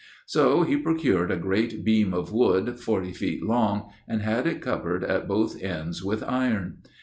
[0.25, 5.03] So he procured a great beam of wood, forty feet long, and had it covered
[5.03, 6.77] at both ends with iron.